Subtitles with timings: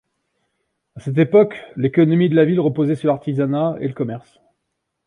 [0.95, 4.39] À cette époque, l'économie de la ville reposait sur l'artisanat et le commerce.